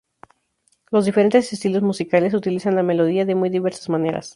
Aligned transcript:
Los 0.89 1.05
diferentes 1.05 1.53
estilos 1.53 1.83
musicales 1.83 2.33
utilizan 2.33 2.75
la 2.75 2.81
melodía 2.81 3.23
de 3.23 3.35
muy 3.35 3.51
diversas 3.51 3.87
maneras. 3.87 4.29